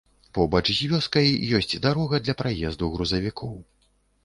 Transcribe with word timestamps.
Побач 0.35 0.63
з 0.77 0.87
вёскай 0.93 1.29
ёсць 1.59 1.77
дарога 1.85 2.21
для 2.25 2.37
праезду 2.41 2.91
грузавікоў. 2.97 3.57